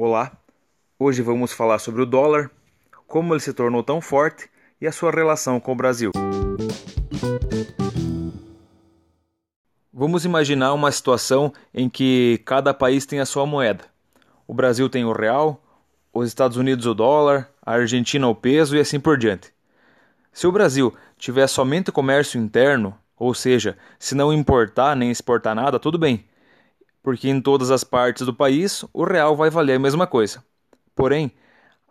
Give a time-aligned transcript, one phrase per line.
[0.00, 0.30] Olá,
[0.96, 2.52] hoje vamos falar sobre o dólar,
[3.08, 4.48] como ele se tornou tão forte
[4.80, 6.12] e a sua relação com o Brasil.
[9.92, 13.86] Vamos imaginar uma situação em que cada país tem a sua moeda.
[14.46, 15.60] O Brasil tem o real,
[16.14, 19.52] os Estados Unidos o dólar, a Argentina o peso e assim por diante.
[20.32, 25.76] Se o Brasil tiver somente comércio interno, ou seja, se não importar nem exportar nada,
[25.76, 26.27] tudo bem
[27.08, 30.44] porque em todas as partes do país o real vai valer a mesma coisa.
[30.94, 31.32] Porém,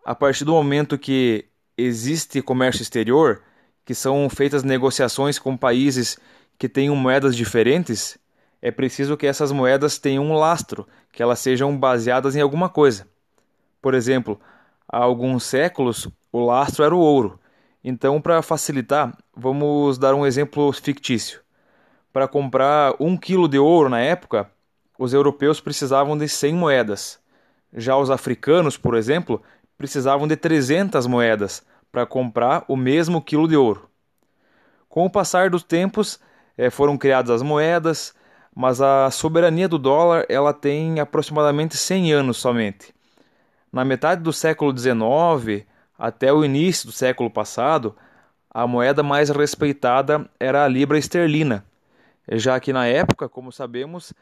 [0.05, 3.41] a partir do momento que existe comércio exterior,
[3.83, 6.19] que são feitas negociações com países
[6.55, 8.19] que tenham moedas diferentes,
[8.61, 13.07] é preciso que essas moedas tenham um lastro, que elas sejam baseadas em alguma coisa.
[13.81, 14.39] Por exemplo,
[14.87, 17.39] há alguns séculos o lastro era o ouro.
[17.83, 21.41] Então, para facilitar, vamos dar um exemplo fictício.
[22.13, 24.47] Para comprar um quilo de ouro na época,
[24.97, 27.19] os europeus precisavam de 100 moedas.
[27.73, 29.41] Já os africanos, por exemplo,
[29.77, 33.89] precisavam de 300 moedas para comprar o mesmo quilo de ouro.
[34.89, 36.19] Com o passar dos tempos,
[36.57, 38.15] eh, foram criadas as moedas,
[38.55, 42.93] mas a soberania do dólar ela tem aproximadamente 100 anos somente.
[43.71, 45.65] Na metade do século XIX
[45.97, 47.95] até o início do século passado,
[48.49, 51.63] a moeda mais respeitada era a libra esterlina,
[52.31, 54.13] já que na época, como sabemos,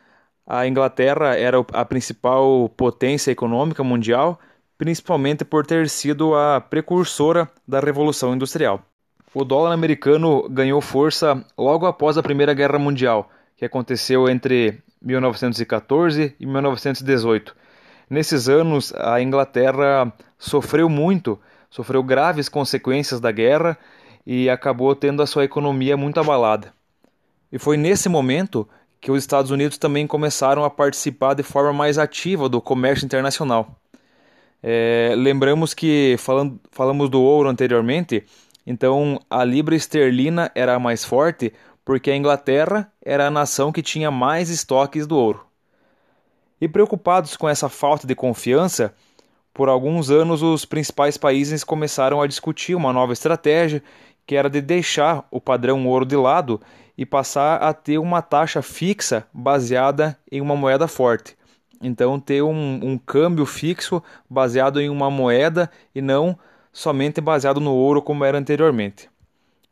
[0.45, 4.39] a Inglaterra era a principal potência econômica mundial,
[4.77, 8.81] principalmente por ter sido a precursora da Revolução Industrial.
[9.33, 16.35] O dólar americano ganhou força logo após a Primeira Guerra Mundial, que aconteceu entre 1914
[16.39, 17.55] e 1918.
[18.09, 23.77] Nesses anos, a Inglaterra sofreu muito, sofreu graves consequências da guerra
[24.25, 26.71] e acabou tendo a sua economia muito abalada.
[27.51, 28.67] E foi nesse momento
[28.99, 33.79] que os Estados Unidos também começaram a participar de forma mais ativa do comércio internacional.
[34.63, 38.23] É, lembramos que falando, falamos do ouro anteriormente,
[38.65, 41.53] então a libra esterlina era a mais forte
[41.85, 45.45] porque a Inglaterra era a nação que tinha mais estoques do ouro.
[46.59, 48.91] E preocupados com essa falta de confiança,
[49.53, 53.83] por alguns anos os principais países começaram a discutir uma nova estratégia
[54.25, 56.59] que era de deixar o padrão ouro de lado
[56.97, 61.35] e passar a ter uma taxa fixa baseada em uma moeda forte.
[61.81, 66.37] Então, ter um, um câmbio fixo baseado em uma moeda e não
[66.71, 69.09] somente baseado no ouro como era anteriormente.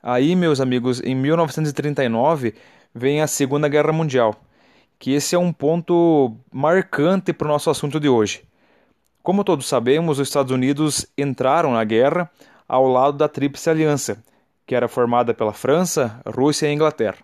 [0.02, 2.54] Aí, meus amigos, em 1939
[2.94, 4.36] vem a Segunda Guerra Mundial,
[5.00, 8.44] que esse é um ponto marcante para o nosso assunto de hoje.
[9.22, 12.30] Como todos sabemos, os Estados Unidos entraram na guerra
[12.68, 14.22] ao lado da Tríplice Aliança,
[14.66, 17.18] que era formada pela França, Rússia e Inglaterra.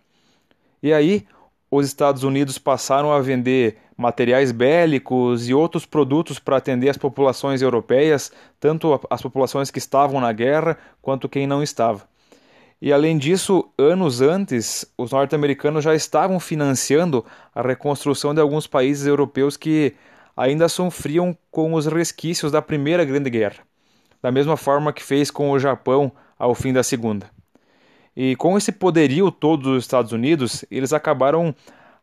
[0.81, 1.25] E aí,
[1.72, 7.61] os Estados Unidos passaram a vender materiais bélicos e outros produtos para atender as populações
[7.61, 12.07] europeias, tanto as populações que estavam na guerra quanto quem não estava.
[12.81, 19.06] E além disso, anos antes, os norte-americanos já estavam financiando a reconstrução de alguns países
[19.06, 19.94] europeus que
[20.35, 23.57] ainda sofriam com os resquícios da Primeira Grande Guerra,
[24.21, 27.29] da mesma forma que fez com o Japão ao fim da segunda.
[28.16, 31.53] E com esse poderio todo dos Estados Unidos, eles acabaram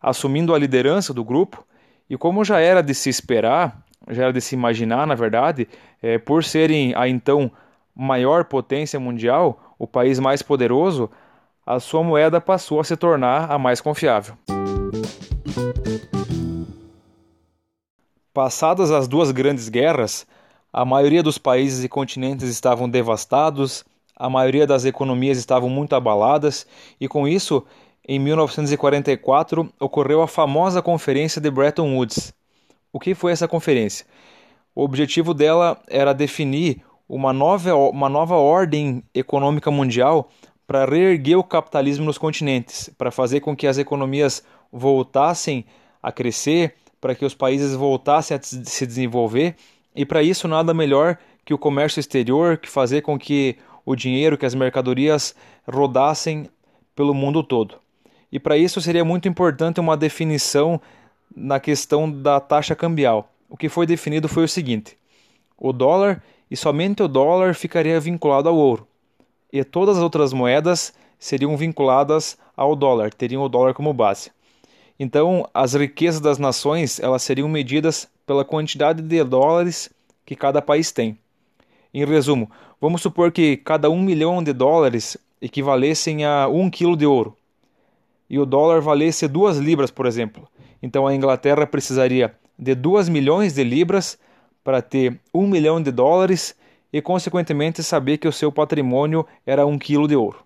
[0.00, 1.64] assumindo a liderança do grupo,
[2.08, 5.66] e como já era de se esperar, já era de se imaginar, na verdade,
[6.00, 7.50] é, por serem a então
[7.94, 11.10] maior potência mundial, o país mais poderoso,
[11.66, 14.36] a sua moeda passou a se tornar a mais confiável.
[18.32, 20.26] Passadas as duas grandes guerras,
[20.72, 23.84] a maioria dos países e continentes estavam devastados,
[24.16, 26.66] a maioria das economias estavam muito abaladas
[26.98, 27.64] e com isso,
[28.08, 32.32] em 1944 ocorreu a famosa conferência de Bretton Woods.
[32.92, 34.06] O que foi essa conferência?
[34.74, 40.30] O objetivo dela era definir uma nova, uma nova ordem econômica mundial
[40.66, 45.64] para reerguer o capitalismo nos continentes, para fazer com que as economias voltassem
[46.02, 49.54] a crescer, para que os países voltassem a se desenvolver,
[49.94, 54.36] e para isso nada melhor que o comércio exterior, que fazer com que o dinheiro,
[54.36, 55.34] que as mercadorias
[55.66, 56.50] rodassem
[56.94, 57.76] pelo mundo todo.
[58.30, 60.80] E para isso seria muito importante uma definição
[61.34, 63.32] na questão da taxa cambial.
[63.48, 64.98] O que foi definido foi o seguinte:
[65.56, 68.86] o dólar e somente o dólar ficaria vinculado ao ouro,
[69.52, 74.30] e todas as outras moedas seriam vinculadas ao dólar, teriam o dólar como base.
[74.98, 79.90] Então, as riquezas das nações elas seriam medidas pela quantidade de dólares
[80.24, 81.18] que cada país tem.
[81.96, 87.06] Em resumo, vamos supor que cada um milhão de dólares equivalessem a um quilo de
[87.06, 87.34] ouro
[88.28, 90.46] e o dólar valesse duas libras, por exemplo.
[90.82, 94.18] Então a Inglaterra precisaria de 2 milhões de libras
[94.62, 96.54] para ter um milhão de dólares
[96.92, 100.44] e, consequentemente, saber que o seu patrimônio era um quilo de ouro.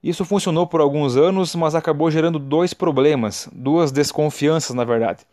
[0.00, 5.26] Isso funcionou por alguns anos, mas acabou gerando dois problemas, duas desconfianças, na verdade.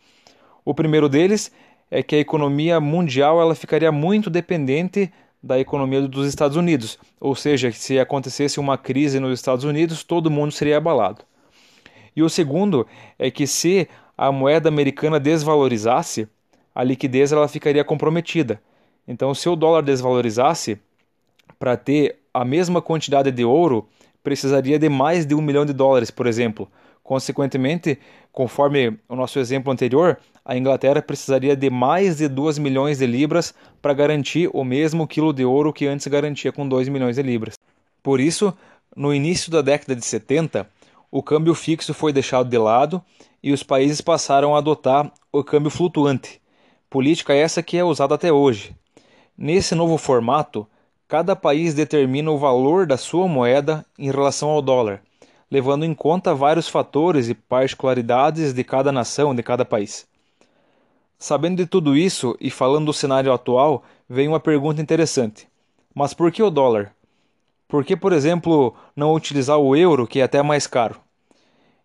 [0.64, 1.52] O primeiro deles
[1.90, 7.34] é que a economia mundial ela ficaria muito dependente da economia dos Estados Unidos, ou
[7.34, 11.24] seja, se acontecesse uma crise nos Estados Unidos, todo mundo seria abalado.
[12.14, 12.86] E o segundo
[13.18, 16.28] é que se a moeda americana desvalorizasse,
[16.74, 18.60] a liquidez ela ficaria comprometida.
[19.08, 20.78] Então, se o dólar desvalorizasse,
[21.58, 23.88] para ter a mesma quantidade de ouro,
[24.22, 26.68] precisaria de mais de um milhão de dólares, por exemplo.
[27.02, 27.98] Consequentemente,
[28.32, 33.54] conforme o nosso exemplo anterior, a Inglaterra precisaria de mais de 2 milhões de libras
[33.80, 37.54] para garantir o mesmo quilo de ouro que antes garantia com 2 milhões de libras.
[38.02, 38.54] Por isso,
[38.96, 40.68] no início da década de 70,
[41.10, 43.02] o câmbio fixo foi deixado de lado
[43.42, 46.40] e os países passaram a adotar o câmbio flutuante,
[46.88, 48.74] política essa que é usada até hoje.
[49.36, 50.66] Nesse novo formato,
[51.08, 55.02] cada país determina o valor da sua moeda em relação ao dólar,
[55.50, 60.06] levando em conta vários fatores e particularidades de cada nação, de cada país.
[61.18, 65.48] Sabendo de tudo isso e falando do cenário atual, vem uma pergunta interessante.
[65.94, 66.94] Mas por que o dólar?
[67.68, 70.98] Por que, por exemplo, não utilizar o euro, que é até mais caro?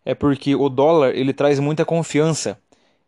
[0.05, 2.59] É porque o dólar ele traz muita confiança,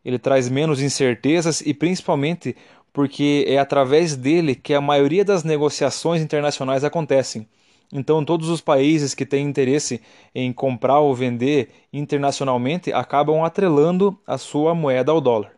[0.04, 2.56] ele traz menos incertezas e principalmente
[2.92, 7.48] porque é através dele que a maioria das negociações internacionais acontecem.
[7.92, 10.02] Então, todos os países que têm interesse
[10.36, 15.52] em comprar ou vender internacionalmente acabam atrelando a sua moeda ao dólar.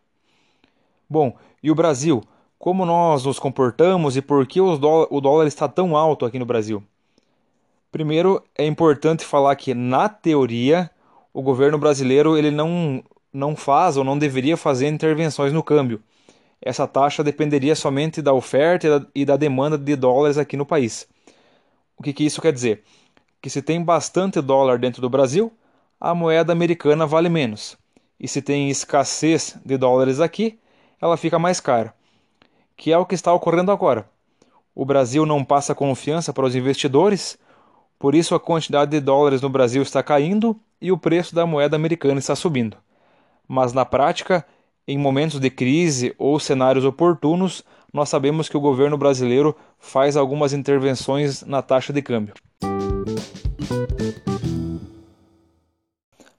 [1.10, 2.22] Bom, e o Brasil?
[2.60, 6.84] Como nós nos comportamos e por que o dólar está tão alto aqui no Brasil?
[7.92, 10.92] Primeiro, é importante falar que, na teoria,
[11.34, 13.04] o governo brasileiro ele não,
[13.34, 16.00] não faz ou não deveria fazer intervenções no câmbio.
[16.62, 21.08] Essa taxa dependeria somente da oferta e da, da demanda de dólares aqui no país.
[22.00, 22.84] O que, que isso quer dizer?
[23.42, 25.52] Que se tem bastante dólar dentro do Brasil,
[26.00, 27.78] a moeda americana vale menos.
[28.18, 30.58] E se tem escassez de dólares aqui,
[31.02, 31.94] ela fica mais cara,
[32.78, 34.10] que é o que está ocorrendo agora.
[34.74, 37.38] O Brasil não passa confiança para os investidores,
[37.98, 41.76] por isso a quantidade de dólares no Brasil está caindo e o preço da moeda
[41.76, 42.78] americana está subindo.
[43.46, 44.46] Mas na prática,
[44.88, 47.64] em momentos de crise ou cenários oportunos,
[47.94, 52.34] nós sabemos que o governo brasileiro faz algumas intervenções na taxa de câmbio.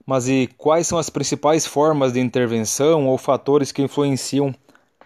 [0.05, 4.53] Mas e quais são as principais formas de intervenção ou fatores que influenciam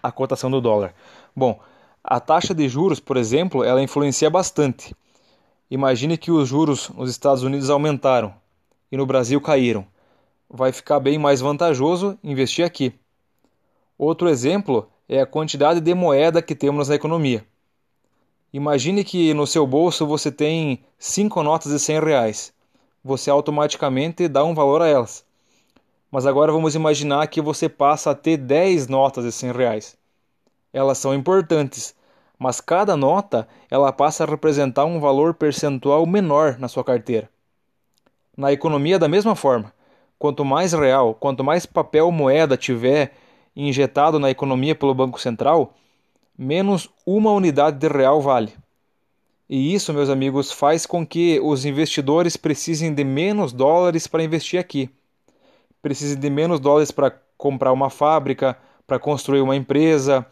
[0.02, 0.94] a cotação do dólar?
[1.34, 1.60] Bom,
[2.02, 4.94] a taxa de juros, por exemplo, ela influencia bastante.
[5.70, 8.34] Imagine que os juros nos Estados Unidos aumentaram
[8.90, 9.86] e no Brasil caíram.
[10.48, 12.94] Vai ficar bem mais vantajoso investir aqui.
[13.98, 17.44] Outro exemplo é a quantidade de moeda que temos na economia.
[18.52, 22.56] Imagine que no seu bolso você tem cinco notas de 100 reais
[23.06, 25.24] você automaticamente dá um valor a elas.
[26.10, 29.96] Mas agora vamos imaginar que você passa a ter 10 notas de 100 reais.
[30.72, 31.94] Elas são importantes,
[32.36, 37.30] mas cada nota ela passa a representar um valor percentual menor na sua carteira.
[38.36, 39.72] Na economia da mesma forma,
[40.18, 43.12] quanto mais real, quanto mais papel moeda tiver
[43.56, 45.74] injetado na economia pelo Banco Central,
[46.36, 48.52] menos uma unidade de real vale.
[49.48, 54.60] E isso, meus amigos, faz com que os investidores precisem de menos dólares para investir
[54.60, 54.90] aqui.
[55.80, 60.26] Precisem de menos dólares para comprar uma fábrica, para construir uma empresa,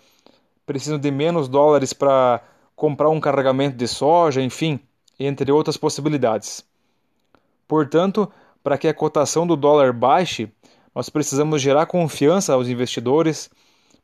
[0.66, 2.42] precisam de menos dólares para
[2.74, 4.80] comprar um carregamento de soja, enfim,
[5.18, 6.64] entre outras possibilidades.
[7.68, 8.30] Portanto,
[8.62, 10.50] para que a cotação do dólar baixe,
[10.94, 13.50] nós precisamos gerar confiança aos investidores,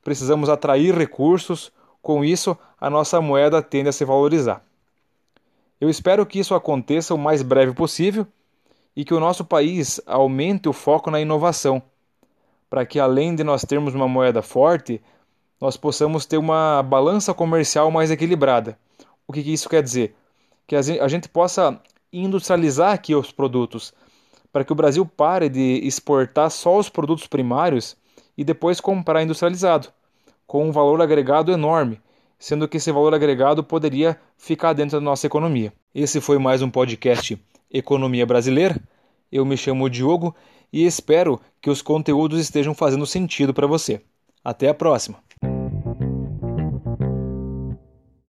[0.03, 4.65] precisamos atrair recursos, com isso a nossa moeda tende a se valorizar.
[5.81, 8.27] Eu espero que isso aconteça o mais breve possível
[8.95, 11.83] e que o nosso país aumente o foco na inovação,
[12.69, 15.01] para que além de nós termos uma moeda forte,
[15.61, 18.79] nós possamos ter uma balança comercial mais equilibrada.
[19.27, 20.15] O que, isso quer dizer?
[20.67, 21.81] Que a gente possa
[22.13, 23.95] industrializar aqui os produtos,
[24.53, 27.97] para que o Brasil pare de exportar só os produtos primários
[28.37, 29.89] e depois comprar industrializado,
[30.47, 32.01] com um valor agregado enorme
[32.41, 35.73] sendo que esse valor agregado poderia ficar dentro da nossa economia.
[35.95, 37.39] Esse foi mais um podcast
[37.71, 38.81] Economia Brasileira.
[39.31, 40.35] Eu me chamo Diogo
[40.73, 44.01] e espero que os conteúdos estejam fazendo sentido para você.
[44.43, 45.30] Até a próxima!